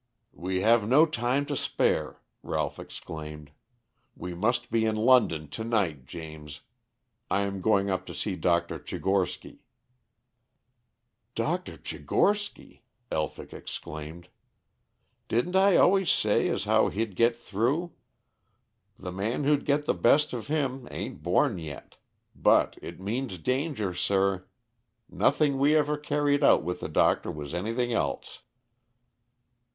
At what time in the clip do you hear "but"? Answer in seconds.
22.35-22.75